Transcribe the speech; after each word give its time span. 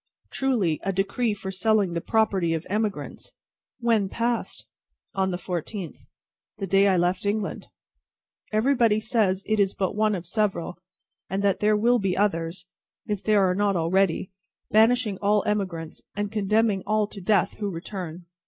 "Truly, 0.31 0.79
a 0.81 0.91
decree 0.91 1.35
for 1.35 1.51
selling 1.51 1.93
the 1.93 2.01
property 2.01 2.55
of 2.55 2.65
emigrants." 2.71 3.33
"When 3.79 4.09
passed?" 4.09 4.65
"On 5.13 5.29
the 5.29 5.37
fourteenth." 5.37 6.05
"The 6.57 6.65
day 6.65 6.87
I 6.87 6.97
left 6.97 7.23
England!" 7.23 7.67
"Everybody 8.51 8.99
says 8.99 9.43
it 9.45 9.59
is 9.59 9.75
but 9.75 9.95
one 9.95 10.15
of 10.15 10.25
several, 10.25 10.79
and 11.29 11.43
that 11.43 11.59
there 11.59 11.77
will 11.77 11.99
be 11.99 12.17
others 12.17 12.65
if 13.05 13.23
there 13.23 13.47
are 13.47 13.53
not 13.53 13.75
already 13.75 14.31
banishing 14.71 15.19
all 15.19 15.43
emigrants, 15.45 16.01
and 16.15 16.31
condemning 16.31 16.81
all 16.87 17.05
to 17.05 17.21
death 17.21 17.57
who 17.59 17.69
return. 17.69 18.25